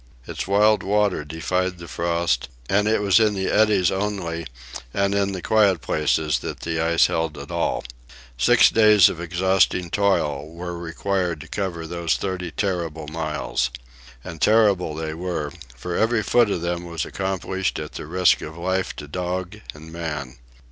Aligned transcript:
Its 0.25 0.47
wild 0.47 0.81
water 0.81 1.23
defied 1.23 1.77
the 1.77 1.87
frost, 1.87 2.49
and 2.67 2.87
it 2.87 3.03
was 3.03 3.19
in 3.19 3.35
the 3.35 3.47
eddies 3.51 3.91
only 3.91 4.47
and 4.95 5.13
in 5.13 5.31
the 5.31 5.43
quiet 5.43 5.79
places 5.79 6.39
that 6.39 6.61
the 6.61 6.79
ice 6.81 7.05
held 7.05 7.37
at 7.37 7.51
all. 7.51 7.83
Six 8.35 8.71
days 8.71 9.09
of 9.09 9.21
exhausting 9.21 9.91
toil 9.91 10.49
were 10.51 10.75
required 10.75 11.39
to 11.41 11.47
cover 11.47 11.85
those 11.85 12.15
thirty 12.15 12.49
terrible 12.49 13.07
miles. 13.09 13.69
And 14.23 14.41
terrible 14.41 14.95
they 14.95 15.13
were, 15.13 15.51
for 15.75 15.95
every 15.95 16.23
foot 16.23 16.49
of 16.49 16.61
them 16.61 16.83
was 16.85 17.05
accomplished 17.05 17.77
at 17.77 17.91
the 17.91 18.07
risk 18.07 18.41
of 18.41 18.57
life 18.57 18.95
to 18.95 19.07
dog 19.07 19.61
and 19.75 19.93
man. 19.93 20.37